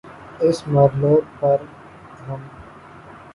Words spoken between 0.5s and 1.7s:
مرحلے پر